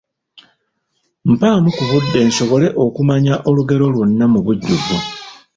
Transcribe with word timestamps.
Mpaamu 1.31 1.69
ku 1.77 1.83
budde 1.89 2.19
nsobole 2.27 2.67
okumanya 2.85 3.33
olugero 3.49 3.85
lwonna 3.93 4.25
mu 4.33 4.39
bujjuvu. 4.45 4.95